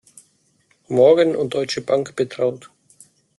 [0.87, 2.71] Morgan und Deutsche Bank betraut.